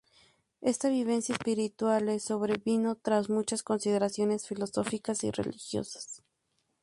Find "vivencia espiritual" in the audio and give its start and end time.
0.89-2.07